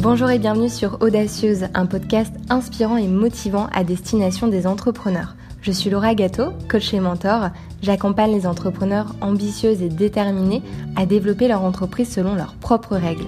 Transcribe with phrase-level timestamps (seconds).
[0.00, 5.34] Bonjour et bienvenue sur Audacieuse, un podcast inspirant et motivant à destination des entrepreneurs.
[5.60, 7.48] Je suis Laura Gâteau, coach et mentor.
[7.82, 10.62] J'accompagne les entrepreneurs ambitieux et déterminés
[10.94, 13.26] à développer leur entreprise selon leurs propres règles.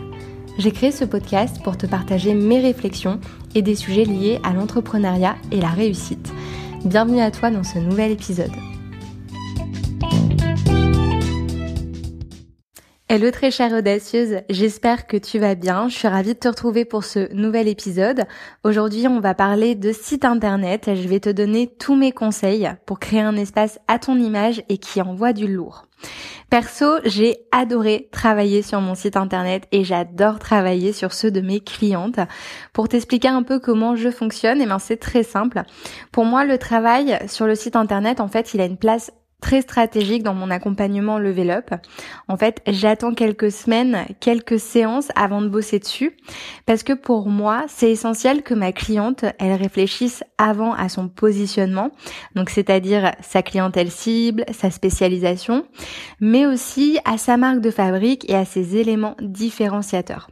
[0.59, 3.18] J'ai créé ce podcast pour te partager mes réflexions
[3.57, 6.32] et des sujets liés à l'entrepreneuriat et la réussite.
[6.84, 8.52] Bienvenue à toi dans ce nouvel épisode.
[13.13, 15.89] Hello très chère audacieuse, j'espère que tu vas bien.
[15.89, 18.23] Je suis ravie de te retrouver pour ce nouvel épisode.
[18.63, 20.93] Aujourd'hui, on va parler de site internet.
[20.95, 24.79] Je vais te donner tous mes conseils pour créer un espace à ton image et
[24.79, 25.87] qui envoie du lourd.
[26.51, 31.59] Perso, j'ai adoré travailler sur mon site internet et j'adore travailler sur ceux de mes
[31.59, 32.20] clientes.
[32.73, 35.62] Pour t'expliquer un peu comment je fonctionne, et eh ben c'est très simple.
[36.12, 39.62] Pour moi, le travail sur le site internet, en fait, il a une place très
[39.62, 41.70] stratégique dans mon accompagnement level up.
[42.28, 46.17] En fait, j'attends quelques semaines, quelques séances avant de bosser dessus
[46.67, 51.91] parce que pour moi, c'est essentiel que ma cliente, elle réfléchisse avant à son positionnement.
[52.34, 55.65] Donc c'est-à-dire sa clientèle cible, sa spécialisation,
[56.20, 60.28] mais aussi à sa marque de fabrique et à ses éléments différenciateurs.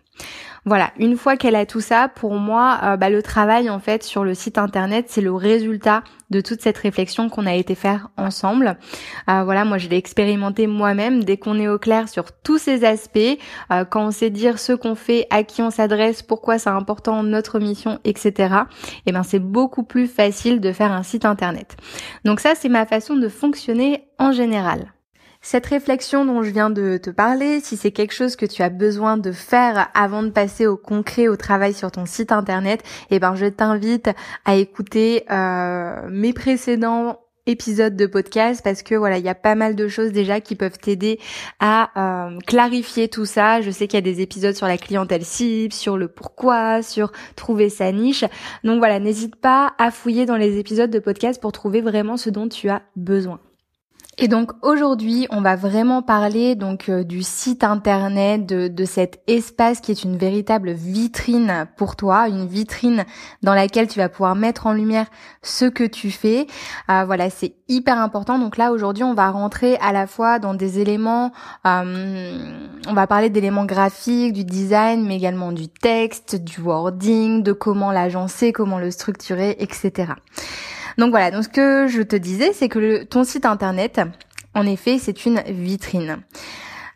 [0.64, 4.03] Voilà, une fois qu'elle a tout ça, pour moi, euh, bah, le travail en fait
[4.03, 8.11] sur le site internet, c'est le résultat de toute cette réflexion qu'on a été faire
[8.17, 8.77] ensemble.
[9.31, 11.25] Euh, voilà, moi je l'ai expérimenté moi-même.
[11.25, 13.19] Dès qu'on est au clair sur tous ces aspects,
[13.73, 17.23] euh, quand on sait dire ce qu'on fait, à qui on s'adresse, pourquoi c'est important,
[17.23, 18.33] notre mission, etc.
[18.34, 21.77] Et eh ben c'est beaucoup plus facile de faire un site internet.
[22.25, 24.92] Donc ça, c'est ma façon de fonctionner en général.
[25.41, 28.70] Cette réflexion dont je viens de te parler, si c'est quelque chose que tu as
[28.70, 33.19] besoin de faire avant de passer au concret, au travail sur ton site internet, eh
[33.19, 34.11] ben je t'invite
[34.45, 39.55] à écouter euh, mes précédents épisodes de podcast parce que voilà il y a pas
[39.55, 41.19] mal de choses déjà qui peuvent t'aider
[41.61, 43.61] à euh, clarifier tout ça.
[43.61, 47.12] Je sais qu'il y a des épisodes sur la clientèle cible sur le pourquoi sur
[47.36, 48.25] trouver sa niche.
[48.64, 52.29] Donc voilà n'hésite pas à fouiller dans les épisodes de podcast pour trouver vraiment ce
[52.29, 53.41] dont tu as besoin
[54.20, 59.20] et donc aujourd'hui, on va vraiment parler donc euh, du site internet, de, de, cet
[59.29, 63.05] espace qui est une véritable vitrine pour toi, une vitrine
[63.45, 65.06] dans laquelle tu vas pouvoir mettre en lumière
[65.42, 66.48] ce que tu fais.
[66.90, 68.40] Euh, voilà, c'est hyper important.
[68.40, 71.30] Donc là aujourd'hui, on va rentrer à la fois dans des éléments,
[71.64, 72.56] euh,
[72.89, 77.92] on va parler d'éléments graphiques, du design, mais également du texte, du wording, de comment
[77.92, 80.14] l'agencer, comment le structurer, etc.
[80.98, 84.01] Donc voilà, donc ce que je te disais, c'est que ton site internet,
[84.55, 86.19] en effet, c'est une vitrine.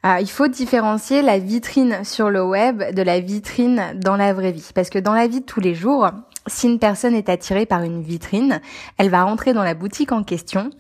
[0.05, 4.51] Euh, il faut différencier la vitrine sur le web de la vitrine dans la vraie
[4.51, 4.71] vie.
[4.75, 6.11] Parce que dans la vie de tous les jours,
[6.49, 8.61] si une personne est attirée par une vitrine,
[8.99, 10.71] elle va rentrer dans la boutique en question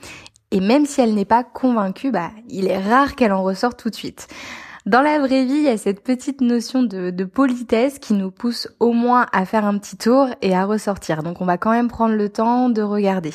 [0.53, 3.89] et même si elle n'est pas convaincue, bah, il est rare qu'elle en ressorte tout
[3.89, 4.29] de suite.
[4.85, 8.69] Dans la vraie vie, il y a cette petite notion de, politesse qui nous pousse
[8.81, 11.23] au moins à faire un petit tour et à ressortir.
[11.23, 13.33] Donc on va quand même prendre le temps de regarder.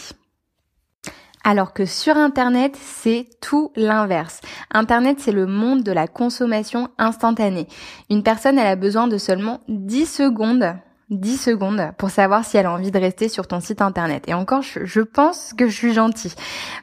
[1.46, 4.42] Alors que sur Internet, c'est tout l'inverse.
[4.74, 7.68] Internet, c'est le monde de la consommation instantanée.
[8.10, 10.76] Une personne, elle a besoin de seulement 10 secondes
[11.10, 14.26] 10 secondes pour savoir si elle a envie de rester sur ton site internet.
[14.28, 16.34] Et encore, je, pense que je suis gentille.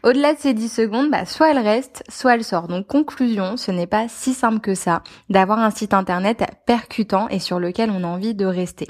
[0.03, 2.67] Au-delà de ces 10 secondes, bah, soit elle reste, soit elle sort.
[2.67, 7.39] Donc conclusion, ce n'est pas si simple que ça d'avoir un site internet percutant et
[7.39, 8.89] sur lequel on a envie de rester.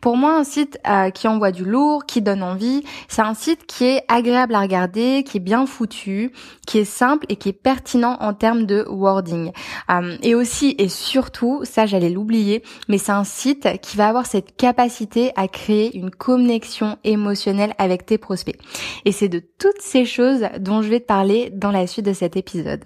[0.00, 3.66] Pour moi, un site euh, qui envoie du lourd, qui donne envie, c'est un site
[3.66, 6.32] qui est agréable à regarder, qui est bien foutu,
[6.66, 9.50] qui est simple et qui est pertinent en termes de wording.
[9.90, 14.26] Euh, et aussi et surtout, ça j'allais l'oublier, mais c'est un site qui va avoir
[14.26, 18.58] cette capacité à créer une connexion émotionnelle avec tes prospects.
[19.06, 22.12] Et c'est de toutes ces choses dont je vais te parler dans la suite de
[22.12, 22.84] cet épisode.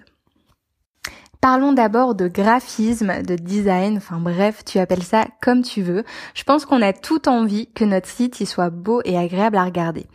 [1.41, 6.05] Parlons d'abord de graphisme, de design, enfin bref, tu appelles ça comme tu veux.
[6.33, 9.65] Je pense qu'on a tout envie que notre site y soit beau et agréable à
[9.65, 10.07] regarder.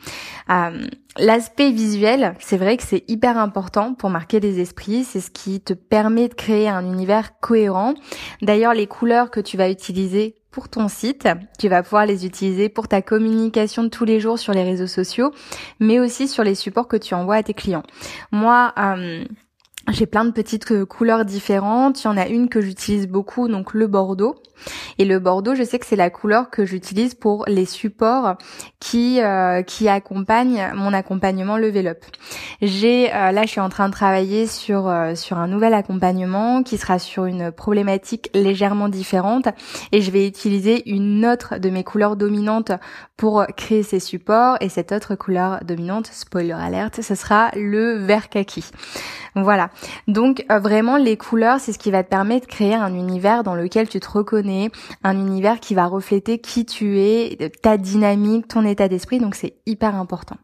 [0.49, 0.87] Euh,
[1.19, 5.61] L'aspect visuel, c'est vrai que c'est hyper important pour marquer les esprits, c'est ce qui
[5.61, 7.95] te permet de créer un univers cohérent.
[8.43, 11.29] D'ailleurs, les couleurs que tu vas utiliser pour ton site.
[11.59, 14.87] Tu vas pouvoir les utiliser pour ta communication de tous les jours sur les réseaux
[14.87, 15.33] sociaux,
[15.79, 17.85] mais aussi sur les supports que tu envoies à tes clients.
[18.33, 19.25] Moi, euh,
[19.93, 22.03] j'ai plein de petites euh, couleurs différentes.
[22.03, 24.37] Il y en a une que j'utilise beaucoup, donc le bordeaux.
[24.99, 28.37] Et le bordeaux, je sais que c'est la couleur que j'utilise pour les supports
[28.79, 32.05] qui euh, qui accompagnent mon accompagnement level up.
[32.61, 36.77] J'ai euh, là, je suis en train de travailler sur sur un nouvel accompagnement qui
[36.77, 39.49] sera sur une problématique légèrement différente
[39.93, 42.73] et je vais utiliser une autre de mes couleurs dominantes
[43.17, 48.29] pour créer ces supports et cette autre couleur dominante, spoiler alert, ce sera le vert
[48.29, 48.65] kaki.
[49.35, 49.71] Voilà.
[50.09, 53.43] Donc euh, vraiment les couleurs, c'est ce qui va te permettre de créer un univers
[53.43, 54.71] dans lequel tu te reconnais,
[55.03, 59.19] un univers qui va refléter qui tu es, ta dynamique, ton état d'esprit.
[59.19, 60.37] Donc c'est hyper important.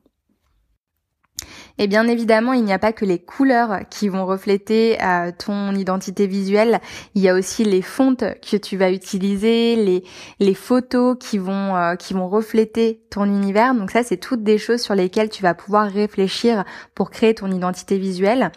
[1.78, 5.74] Et bien évidemment, il n'y a pas que les couleurs qui vont refléter euh, ton
[5.74, 6.80] identité visuelle,
[7.14, 10.02] il y a aussi les fontes que tu vas utiliser,
[10.38, 13.74] les, photos qui vont, euh, qui vont refléter ton univers.
[13.74, 17.50] Donc ça, c'est toutes des choses sur lesquelles tu vas pouvoir réfléchir pour créer ton
[17.50, 18.52] identité visuelle.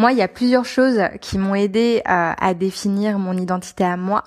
[0.00, 4.24] Moi, il y a plusieurs choses qui m'ont aidé à définir mon identité à moi.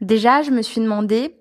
[0.00, 1.34] Déjà, je me suis demandé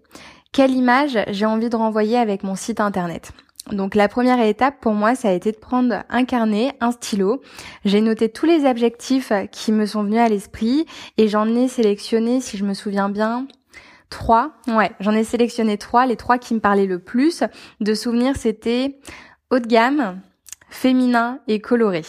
[0.51, 3.31] quelle image j'ai envie de renvoyer avec mon site internet.
[3.71, 7.43] Donc la première étape pour moi, ça a été de prendre un carnet, un stylo.
[7.85, 10.87] J'ai noté tous les objectifs qui me sont venus à l'esprit
[11.19, 13.45] et j'en ai sélectionné, si je me souviens bien,
[14.09, 14.53] trois.
[14.67, 16.07] Ouais, j'en ai sélectionné trois.
[16.07, 17.43] Les trois qui me parlaient le plus
[17.81, 18.97] de souvenirs, c'était
[19.51, 20.19] haut de gamme,
[20.71, 22.01] féminin et coloré.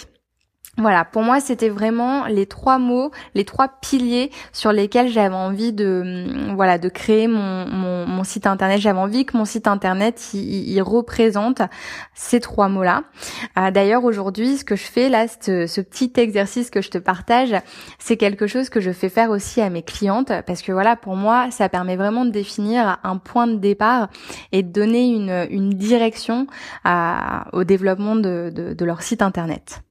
[0.79, 5.73] Voilà, pour moi, c'était vraiment les trois mots, les trois piliers sur lesquels j'avais envie
[5.73, 8.81] de, hum, voilà, de créer mon, mon, site internet.
[8.81, 11.61] J'avais envie que mon site internet, il, représente
[12.15, 13.03] ces trois mots-là.
[13.59, 17.55] Euh, d'ailleurs, aujourd'hui, ce que je fais là, ce, petit exercice que je te partage,
[17.99, 21.17] c'est quelque chose que je fais faire aussi à mes clientes parce que voilà, pour
[21.17, 24.09] moi, ça permet vraiment de définir un point de départ
[24.53, 26.47] et de donner une, une direction
[27.53, 29.83] au développement de, de leur site internet.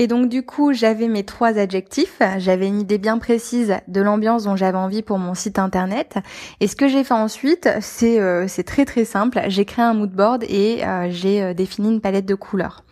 [0.00, 4.44] Et donc du coup, j'avais mes trois adjectifs, j'avais une idée bien précise de l'ambiance
[4.44, 6.16] dont j'avais envie pour mon site internet.
[6.60, 9.42] Et ce que j'ai fait ensuite, c'est euh, très très simple.
[9.48, 12.82] J'ai créé un mood board et euh, j'ai euh, défini une palette de couleurs.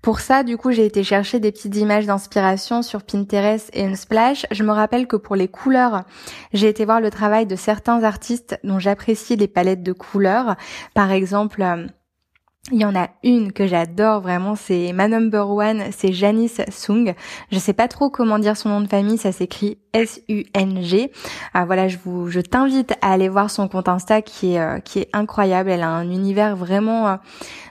[0.00, 4.46] Pour ça, du coup, j'ai été chercher des petites images d'inspiration sur Pinterest et Unsplash.
[4.52, 6.04] Je me rappelle que pour les couleurs,
[6.52, 10.54] j'ai été voir le travail de certains artistes dont j'apprécie les palettes de couleurs.
[10.94, 11.88] Par exemple,
[12.70, 17.14] il y en a une que j'adore vraiment, c'est ma number one, c'est Janice Sung.
[17.50, 21.10] Je sais pas trop comment dire son nom de famille, ça s'écrit S-U-N-G.
[21.54, 24.78] Ah, voilà, je vous, je t'invite à aller voir son compte Insta qui est euh,
[25.12, 25.70] incroyable.
[25.70, 27.16] Elle a un univers vraiment euh,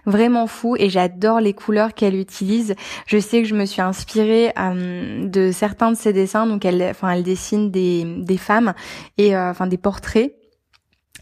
[0.05, 2.73] vraiment fou et j'adore les couleurs qu'elle utilise.
[3.05, 6.81] Je sais que je me suis inspirée euh, de certains de ses dessins, donc elle,
[6.81, 8.73] enfin, elle dessine des des femmes
[9.17, 10.36] et enfin des portraits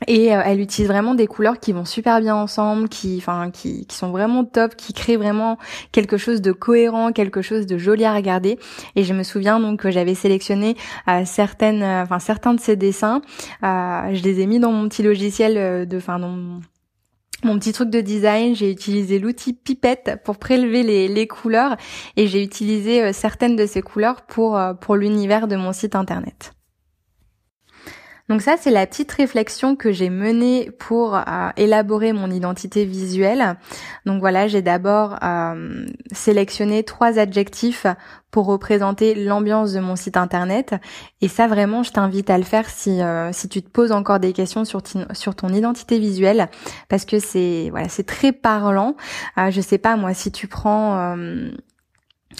[0.07, 3.85] et euh, elle utilise vraiment des couleurs qui vont super bien ensemble, qui, enfin, qui,
[3.85, 5.57] qui sont vraiment top, qui créent vraiment
[5.91, 8.59] quelque chose de cohérent, quelque chose de joli à regarder.
[8.95, 10.75] Et je me souviens donc que j'avais sélectionné
[11.07, 13.21] euh, certaines, euh, enfin certains de ces dessins.
[13.61, 16.59] je les ai mis dans mon petit logiciel de, enfin dans
[17.43, 21.77] mon petit truc de design, j'ai utilisé l'outil pipette pour prélever les, les couleurs
[22.17, 26.54] et j'ai utilisé certaines de ces couleurs pour, pour l'univers de mon site internet.
[28.27, 31.21] Donc ça, c'est la petite réflexion que j'ai menée pour euh,
[31.57, 33.55] élaborer mon identité visuelle.
[34.07, 37.85] Donc voilà, j'ai d'abord euh, sélectionné trois adjectifs
[38.31, 40.73] pour représenter l'ambiance de mon site internet.
[41.21, 44.19] Et ça, vraiment, je t'invite à le faire si euh, si tu te poses encore
[44.19, 44.81] des questions sur
[45.13, 46.49] sur ton identité visuelle,
[46.89, 48.95] parce que c'est voilà, c'est très parlant.
[49.37, 51.15] je sais pas moi, si tu prends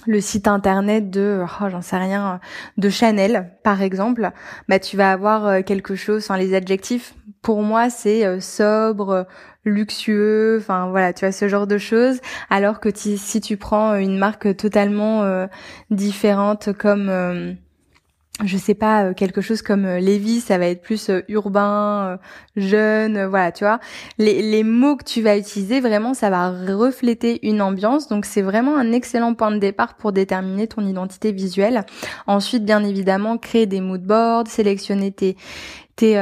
[0.08, 2.40] le site internet de oh, j'en sais rien
[2.78, 4.32] de Chanel par exemple
[4.68, 7.16] bah tu vas avoir euh, quelque chose enfin les adjectifs.
[7.42, 9.26] Pour moi c'est euh, sobre
[9.64, 12.20] luxueux enfin voilà tu as ce genre de choses.
[12.50, 15.48] Alors que si tu prends une marque totalement euh,
[15.90, 17.58] différente comme
[18.44, 22.20] je sais pas euh, quelque chose comme euh, Lévi ça va être plus euh, urbain
[22.58, 23.80] jeune voilà tu vois.
[24.18, 28.10] Les, les mots que tu vas utiliser vraiment ça va refléter une ambiance.
[28.10, 31.86] Donc c'est vraiment un excellent point de départ pour déterminer ton identité visuelle.
[32.28, 35.38] Ensuite bien évidemment créer des mood boards sélectionner tes
[35.96, 36.22] tes,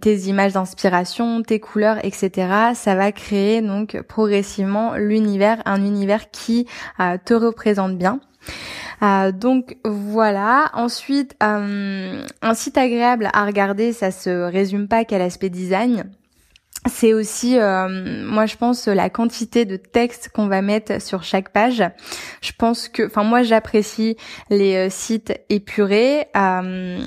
[0.00, 2.72] tes images d'inspiration, tes couleurs, etc.
[2.74, 6.66] Ça va créer donc progressivement l'univers, un univers qui
[7.24, 8.20] te représente bien.
[9.02, 10.70] Euh, donc voilà.
[10.74, 16.10] Ensuite, euh, un site agréable à regarder, ça se résume pas qu'à l'aspect design
[16.86, 21.50] c'est aussi, euh, moi je pense, la quantité de texte qu'on va mettre sur chaque
[21.50, 21.84] page.
[22.40, 24.16] Je pense que, enfin moi j'apprécie
[24.48, 26.28] les euh, sites épurés.
[26.36, 26.98] Euh,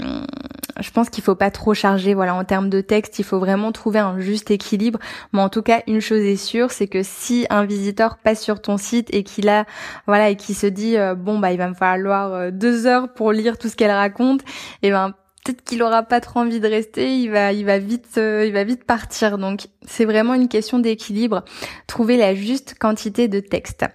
[0.80, 3.72] je pense qu'il faut pas trop charger, voilà, en termes de texte, il faut vraiment
[3.72, 5.00] trouver un juste équilibre.
[5.32, 8.62] Mais en tout cas, une chose est sûre, c'est que si un visiteur passe sur
[8.62, 9.65] ton site et qu'il a,
[10.06, 13.58] voilà, et qui se dit, bon bah il va me falloir deux heures pour lire
[13.58, 14.42] tout ce qu'elle raconte,
[14.82, 15.13] et eh ben
[15.44, 18.54] peut-être qu'il aura pas trop envie de rester, il va, il va vite, euh, il
[18.54, 19.38] va vite partir.
[19.38, 21.44] Donc c'est vraiment une question d'équilibre,
[21.88, 23.86] trouver la juste quantité de texte.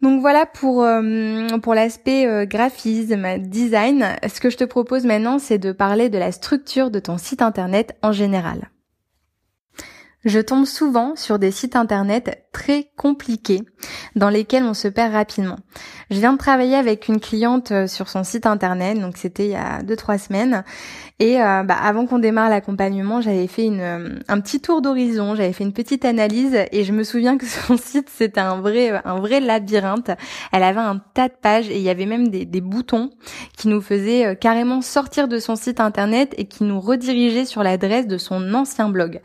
[0.00, 4.16] Donc voilà pour euh, pour l'aspect euh, graphisme, design.
[4.28, 7.42] Ce que je te propose maintenant, c'est de parler de la structure de ton site
[7.42, 8.68] internet en général.
[10.24, 13.62] Je tombe souvent sur des sites internet très compliqués
[14.16, 15.58] dans lesquels on se perd rapidement.
[16.10, 19.52] Je viens de travailler avec une cliente euh, sur son site internet, donc c'était il
[19.52, 20.64] y a deux trois semaines.
[21.20, 25.34] Et euh, bah, avant qu'on démarre l'accompagnement, j'avais fait une, euh, un petit tour d'horizon,
[25.34, 29.00] j'avais fait une petite analyse et je me souviens que son site c'était un vrai
[29.04, 30.12] un vrai labyrinthe.
[30.52, 33.10] Elle avait un tas de pages et il y avait même des, des boutons
[33.56, 38.06] qui nous faisaient carrément sortir de son site internet et qui nous redirigeaient sur l'adresse
[38.06, 39.20] de son ancien blog.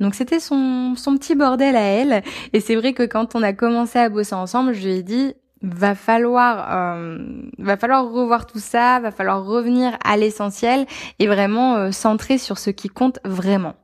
[0.00, 3.54] Donc c'était son, son petit bordel à elle et c'est vrai que quand on a
[3.54, 7.18] commencé à bosser ensemble, je lui ai dit va falloir euh,
[7.58, 10.86] va falloir revoir tout ça, va falloir revenir à l'essentiel
[11.18, 13.74] et vraiment euh, centrer sur ce qui compte vraiment.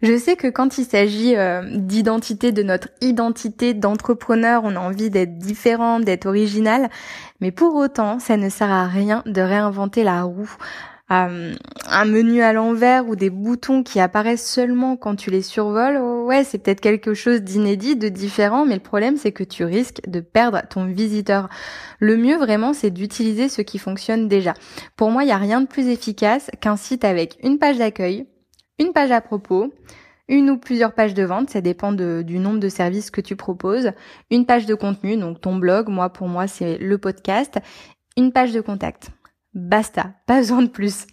[0.00, 5.10] Je sais que quand il s'agit euh, d'identité, de notre identité d'entrepreneur, on a envie
[5.10, 6.88] d'être différent, d'être original,
[7.40, 10.54] mais pour autant, ça ne sert à rien de réinventer la roue.
[11.10, 11.54] Euh,
[11.88, 16.44] un menu à l'envers ou des boutons qui apparaissent seulement quand tu les survoles, ouais,
[16.44, 20.20] c'est peut-être quelque chose d'inédit, de différent, mais le problème c'est que tu risques de
[20.20, 21.48] perdre ton visiteur.
[21.98, 24.52] Le mieux vraiment, c'est d'utiliser ce qui fonctionne déjà.
[24.96, 28.26] Pour moi, il n'y a rien de plus efficace qu'un site avec une page d'accueil,
[28.78, 29.72] une page à propos,
[30.28, 33.92] une ou plusieurs pages de vente, ça dépend du nombre de services que tu proposes,
[34.30, 37.58] une page de contenu, donc ton blog, moi pour moi c'est le podcast,
[38.18, 39.10] une page de contact.
[39.58, 41.06] Basta, pas besoin de plus.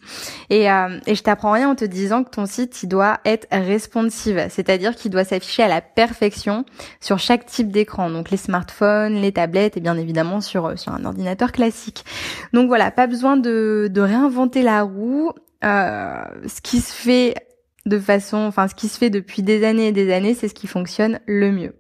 [0.52, 3.48] Et, euh, et je t'apprends rien en te disant que ton site il doit être
[3.52, 6.64] responsive, c'est-à-dire qu'il doit s'afficher à la perfection
[7.02, 11.06] sur chaque type d'écran, donc les smartphones, les tablettes et bien évidemment sur sur un
[11.06, 12.06] ordinateur classique.
[12.54, 15.32] Donc voilà, pas besoin de, de réinventer la roue.
[15.64, 17.34] Euh, ce qui se fait
[17.88, 20.54] de façon, enfin ce qui se fait depuis des années et des années, c'est ce
[20.54, 21.74] qui fonctionne le mieux.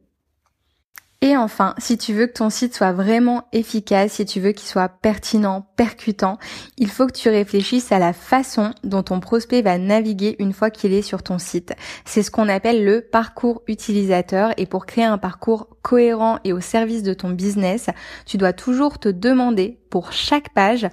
[1.25, 4.67] Et enfin, si tu veux que ton site soit vraiment efficace, si tu veux qu'il
[4.67, 6.37] soit pertinent, percutant,
[6.77, 10.69] il faut que tu réfléchisses à la façon dont ton prospect va naviguer une fois
[10.69, 11.73] qu'il est sur ton site.
[12.05, 16.59] C'est ce qu'on appelle le parcours utilisateur et pour créer un parcours cohérent et au
[16.59, 17.89] service de ton business,
[18.27, 20.87] tu dois toujours te demander pour chaque page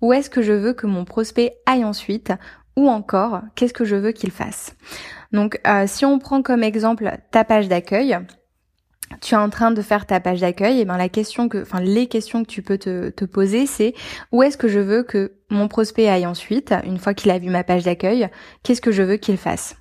[0.00, 2.32] où est-ce que je veux que mon prospect aille ensuite
[2.74, 4.74] ou encore qu'est-ce que je veux qu'il fasse.
[5.30, 8.18] Donc euh, si on prend comme exemple ta page d'accueil,
[9.20, 11.80] tu es en train de faire ta page d'accueil, et ben la question que, enfin
[11.80, 13.94] les questions que tu peux te, te poser, c'est
[14.32, 17.48] où est-ce que je veux que mon prospect aille ensuite, une fois qu'il a vu
[17.48, 18.28] ma page d'accueil,
[18.62, 19.76] qu'est-ce que je veux qu'il fasse?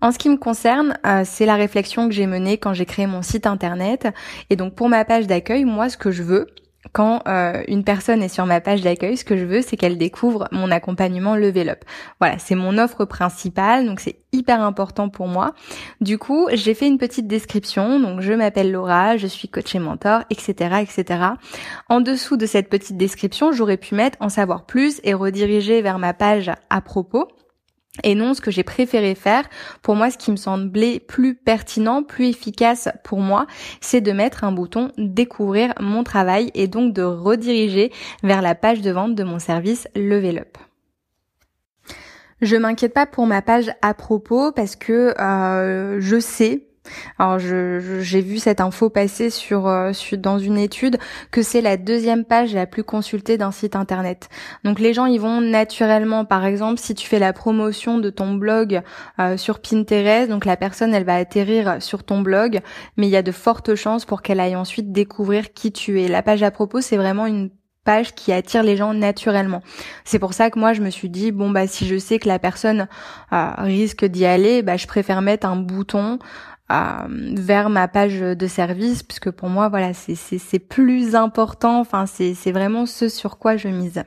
[0.00, 3.06] En ce qui me concerne, euh, c'est la réflexion que j'ai menée quand j'ai créé
[3.06, 4.08] mon site internet.
[4.50, 6.48] Et donc pour ma page d'accueil, moi ce que je veux,
[6.92, 9.98] quand euh, une personne est sur ma page d'accueil, ce que je veux, c'est qu'elle
[9.98, 11.84] découvre mon accompagnement Level Up.
[12.20, 15.54] Voilà, c'est mon offre principale, donc c'est hyper important pour moi.
[16.00, 19.78] Du coup, j'ai fait une petite description, donc je m'appelle Laura, je suis coach et
[19.78, 21.20] mentor, etc., etc.
[21.88, 25.98] En dessous de cette petite description, j'aurais pu mettre en savoir plus et rediriger vers
[25.98, 27.28] ma page à propos.
[28.02, 29.44] Et non, ce que j'ai préféré faire,
[29.82, 33.46] pour moi, ce qui me semblait plus pertinent, plus efficace pour moi,
[33.80, 38.80] c'est de mettre un bouton découvrir mon travail et donc de rediriger vers la page
[38.80, 40.58] de vente de mon service Level Up.
[42.42, 46.66] Je m'inquiète pas pour ma page à propos parce que euh, je sais
[47.18, 50.98] alors j'ai vu cette info passer euh, sur, dans une étude
[51.30, 54.28] que c'est la deuxième page la plus consultée d'un site internet.
[54.64, 56.24] Donc les gens y vont naturellement.
[56.24, 58.82] Par exemple, si tu fais la promotion de ton blog
[59.18, 62.60] euh, sur Pinterest, donc la personne elle va atterrir sur ton blog,
[62.96, 66.08] mais il y a de fortes chances pour qu'elle aille ensuite découvrir qui tu es.
[66.08, 67.50] La page à propos, c'est vraiment une
[67.86, 69.62] page qui attire les gens naturellement.
[70.04, 72.28] C'est pour ça que moi je me suis dit bon bah si je sais que
[72.28, 72.88] la personne
[73.32, 76.18] euh, risque d'y aller, bah je préfère mettre un bouton
[76.68, 82.34] vers ma page de service puisque pour moi voilà c'est c'est plus important enfin c'est
[82.34, 84.02] c'est vraiment ce sur quoi je mise.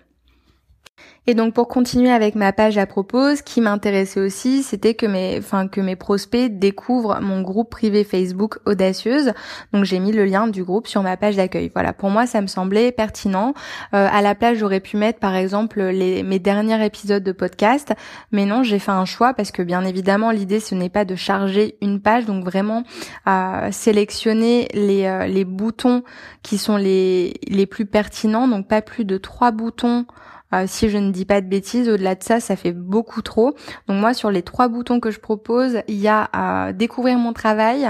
[1.30, 5.06] Et donc pour continuer avec ma page à propos, ce qui m'intéressait aussi, c'était que
[5.06, 9.34] mes, enfin que mes prospects découvrent mon groupe privé Facebook Audacieuse.
[9.72, 11.70] Donc j'ai mis le lien du groupe sur ma page d'accueil.
[11.72, 13.54] Voilà, pour moi ça me semblait pertinent.
[13.94, 17.94] Euh, à la place, j'aurais pu mettre par exemple les, mes derniers épisodes de podcast,
[18.32, 21.14] mais non, j'ai fait un choix parce que bien évidemment l'idée ce n'est pas de
[21.14, 22.82] charger une page, donc vraiment
[23.28, 26.02] à sélectionner les, euh, les boutons
[26.42, 30.08] qui sont les les plus pertinents, donc pas plus de trois boutons
[30.54, 33.56] euh, si je ne dis pas de bêtises, au-delà de ça, ça fait beaucoup trop.
[33.88, 37.34] Donc moi, sur les trois boutons que je propose, il y a à découvrir mon
[37.34, 37.90] travail,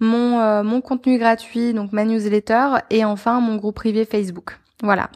[0.00, 4.58] mon, euh, mon contenu gratuit, donc ma newsletter, et enfin mon groupe privé Facebook.
[4.82, 5.08] Voilà,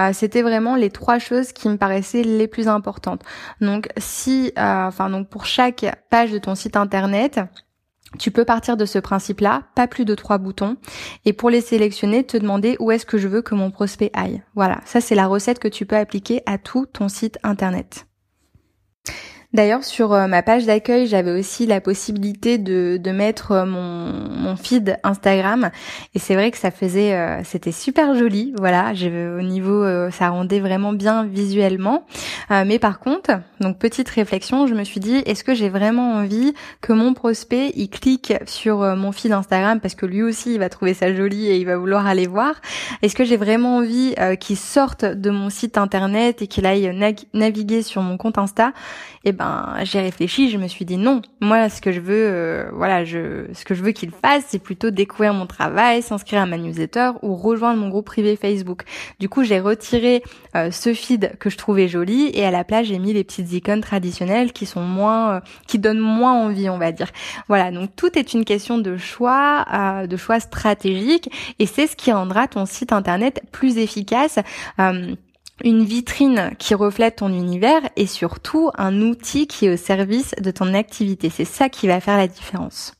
[0.00, 3.22] euh, c'était vraiment les trois choses qui me paraissaient les plus importantes.
[3.60, 7.40] Donc si, enfin donc pour chaque page de ton site internet,
[8.18, 10.76] tu peux partir de ce principe-là, pas plus de trois boutons,
[11.24, 14.42] et pour les sélectionner, te demander où est-ce que je veux que mon prospect aille.
[14.54, 18.06] Voilà, ça c'est la recette que tu peux appliquer à tout ton site internet.
[19.52, 24.56] D'ailleurs, sur euh, ma page d'accueil, j'avais aussi la possibilité de, de mettre euh, mon,
[24.56, 25.70] feed Instagram.
[26.14, 28.54] Et c'est vrai que ça faisait, euh, c'était super joli.
[28.58, 32.04] Voilà, au niveau, ça rendait vraiment bien visuellement.
[32.50, 33.30] mais par contre,
[33.60, 37.72] donc petite réflexion, je me suis dit, est-ce que j'ai vraiment envie que mon prospect
[37.76, 41.46] il clique sur mon feed Instagram parce que lui aussi il va trouver ça joli
[41.48, 42.56] et il va vouloir aller voir?
[43.00, 46.94] Est-ce que j'ai vraiment envie qu'il sorte de mon site internet et qu'il aille
[47.32, 48.72] naviguer sur mon compte Insta?
[49.24, 51.22] Eh ben j'ai réfléchi, je me suis dit non.
[51.40, 54.90] Moi, ce que je veux, euh, voilà, ce que je veux qu'il fasse, c'est plutôt
[54.90, 58.84] découvrir mon travail, s'inscrire à ma newsletter ou rejoindre mon groupe privé Facebook.
[59.18, 60.22] Du coup, j'ai retiré
[60.54, 63.52] euh, ce feed que je trouvais joli et à la place, j'ai mis les petites
[63.52, 67.08] icônes traditionnelles qui sont moins, euh, qui donnent moins envie, on va dire.
[67.48, 69.64] Voilà, donc tout est une question de choix,
[70.08, 74.38] de choix stratégique et c'est ce qui rendra ton site internet plus efficace
[75.62, 80.50] une vitrine qui reflète ton univers et surtout un outil qui est au service de
[80.50, 81.30] ton activité.
[81.30, 82.94] C'est ça qui va faire la différence.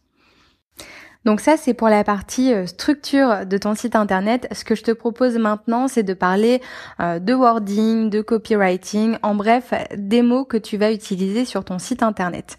[1.24, 4.48] Donc ça, c'est pour la partie euh, structure de ton site internet.
[4.52, 6.60] Ce que je te propose maintenant, c'est de parler
[7.00, 11.78] euh, de wording, de copywriting, en bref, des mots que tu vas utiliser sur ton
[11.78, 12.56] site internet.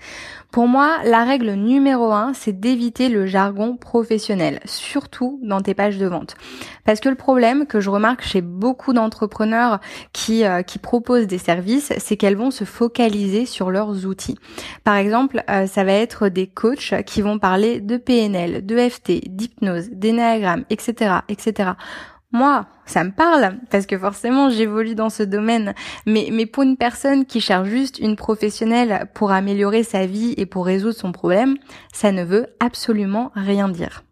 [0.51, 5.97] Pour moi, la règle numéro un, c'est d'éviter le jargon professionnel, surtout dans tes pages
[5.97, 6.35] de vente.
[6.85, 9.79] Parce que le problème que je remarque chez beaucoup d'entrepreneurs
[10.13, 14.37] qui, euh, qui proposent des services, c'est qu'elles vont se focaliser sur leurs outils.
[14.83, 19.89] Par exemple, ça va être des coachs qui vont parler de PNL, de FT, d'hypnose,
[19.89, 21.71] d'énéagramme, etc., etc.
[22.31, 25.75] Moi, ça me parle parce que forcément j'évolue dans ce domaine.
[26.07, 30.47] Mais, mais pour une personne qui cherche juste une professionnelle pour améliorer sa vie et
[30.47, 31.57] pour résoudre son problème,
[31.93, 34.03] ça ne veut absolument rien dire.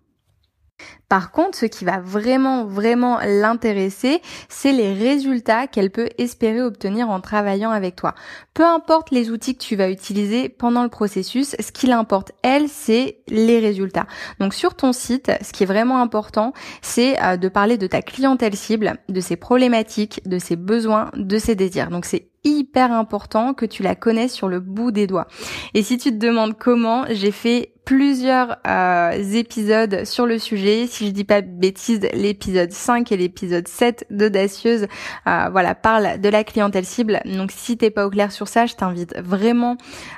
[1.12, 7.10] Par contre, ce qui va vraiment, vraiment l'intéresser, c'est les résultats qu'elle peut espérer obtenir
[7.10, 8.16] en travaillant avec toi.
[8.54, 12.70] Peu importe les outils que tu vas utiliser pendant le processus, ce qui l'importe, elle,
[12.70, 14.08] c'est les résultats.
[14.40, 18.02] Donc sur ton site, ce qui est vraiment important, c'est euh, de parler de ta
[18.02, 21.90] clientèle cible, de ses problématiques, de ses besoins, de ses désirs.
[21.90, 25.28] Donc c'est hyper important que tu la connaisses sur le bout des doigts.
[25.74, 30.88] Et si tu te demandes comment, j'ai fait plusieurs euh, épisodes sur le sujet.
[30.88, 34.88] Si je dis pas bêtises, l'épisode 5 et l'épisode 7 d'Audacieuse,
[35.28, 37.22] euh, voilà, parlent de la clientèle cible.
[37.26, 39.78] Donc si t'es pas au clair sur ça, je t'invite vraiment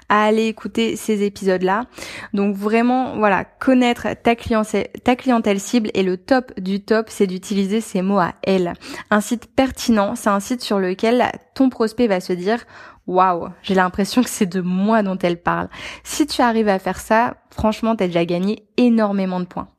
[0.10, 1.86] à aller écouter ces épisodes-là.
[2.34, 8.02] Donc vraiment, voilà, connaître ta clientèle cible et le top du top, c'est d'utiliser ces
[8.02, 8.74] mots à elle.
[9.10, 12.60] Un site pertinent, c'est un site sur lequel ton prospect va se dire
[13.08, 15.70] waouh, j'ai l'impression que c'est de moi dont elle parle.
[16.04, 19.70] Si tu arrives à faire ça, franchement, t'as déjà gagné énormément de points.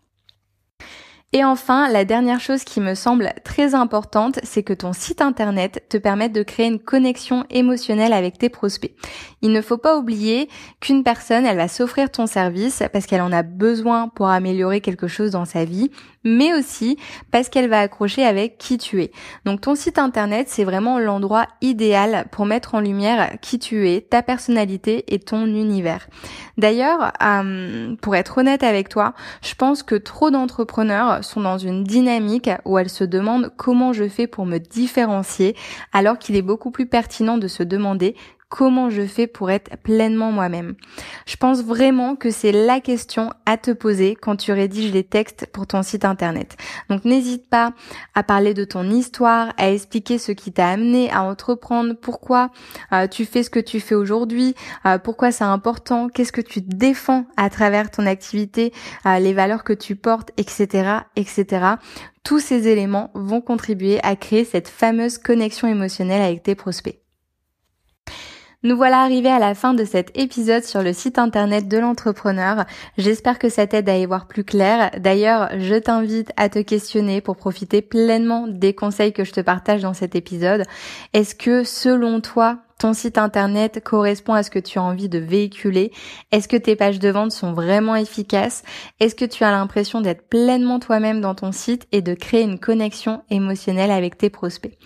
[1.35, 5.85] Et enfin, la dernière chose qui me semble très importante, c'est que ton site internet
[5.89, 8.95] te permette de créer une connexion émotionnelle avec tes prospects.
[9.43, 13.33] Il ne faut pas oublier qu'une personne, elle va s'offrir ton service parce qu'elle en
[13.33, 15.91] a besoin pour améliorer quelque chose dans sa vie,
[16.25, 16.97] mais aussi
[17.31, 19.13] parce qu'elle va accrocher avec qui tu es.
[19.45, 24.01] Donc ton site internet, c'est vraiment l'endroit idéal pour mettre en lumière qui tu es,
[24.01, 26.09] ta personnalité et ton univers.
[26.57, 31.85] D'ailleurs, euh, pour être honnête avec toi, je pense que trop d'entrepreneurs sont dans une
[31.85, 35.57] dynamique où elles se demandent comment je fais pour me différencier,
[35.93, 38.15] alors qu'il est beaucoup plus pertinent de se demander
[38.55, 40.77] comment je fais pour être pleinement moi-même
[41.27, 45.49] Je pense vraiment que c'est la question à te poser quand tu rédiges les textes
[45.53, 46.57] pour ton site internet.
[46.89, 47.73] Donc n'hésite pas
[48.15, 52.51] à parler de ton histoire, à expliquer ce qui t'a amené à entreprendre, pourquoi
[52.93, 54.55] euh, tu fais ce que tu fais aujourd'hui,
[54.87, 58.73] euh, pourquoi c'est important, qu'est-ce que tu défends à travers ton activité,
[59.05, 61.75] euh, les valeurs que tu portes, etc., etc.
[62.23, 67.04] Tous ces éléments vont contribuer à créer cette fameuse connexion émotionnelle avec tes prospects.
[68.65, 72.65] Nous voilà arrivés à la fin de cet épisode sur le site internet de l'entrepreneur.
[72.97, 74.91] J'espère que ça t'aide à y voir plus clair.
[74.99, 79.83] D'ailleurs, je t'invite à te questionner pour profiter pleinement des conseils que je te partage
[79.83, 80.65] dans cet épisode.
[81.13, 85.19] Est-ce que selon toi, ton site internet correspond à ce que tu as envie de
[85.19, 85.93] véhiculer?
[86.33, 88.63] Est-ce que tes pages de vente sont vraiment efficaces?
[89.01, 92.59] Est-ce que tu as l'impression d'être pleinement toi-même dans ton site et de créer une
[92.59, 94.77] connexion émotionnelle avec tes prospects?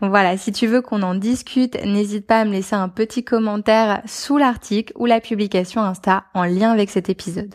[0.00, 4.02] Voilà, si tu veux qu'on en discute, n'hésite pas à me laisser un petit commentaire
[4.06, 7.54] sous l'article ou la publication Insta en lien avec cet épisode.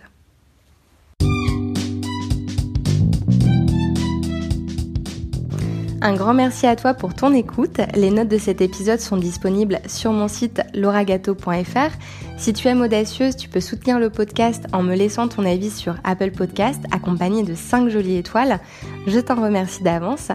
[6.05, 7.79] Un grand merci à toi pour ton écoute.
[7.95, 11.91] Les notes de cet épisode sont disponibles sur mon site lauragato.fr.
[12.37, 15.95] Si tu aimes Audacieuse, tu peux soutenir le podcast en me laissant ton avis sur
[16.03, 18.59] Apple Podcast accompagné de 5 jolies étoiles.
[19.07, 20.33] Je t'en remercie d'avance.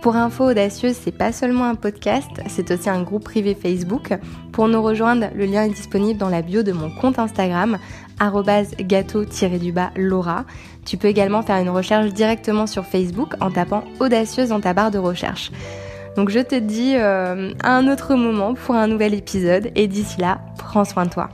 [0.00, 4.14] Pour info, Audacieuse, c'est pas seulement un podcast, c'est aussi un groupe privé Facebook.
[4.52, 7.76] Pour nous rejoindre, le lien est disponible dans la bio de mon compte Instagram,
[8.80, 10.44] gâteau-du-bas Laura.
[10.84, 14.90] Tu peux également faire une recherche directement sur Facebook en tapant Audacieuse dans ta barre
[14.90, 15.50] de recherche.
[16.16, 20.20] Donc je te dis euh, à un autre moment pour un nouvel épisode et d'ici
[20.20, 21.30] là, prends soin de toi.